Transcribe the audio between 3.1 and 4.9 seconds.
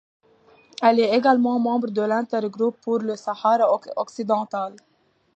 Sahara occidental.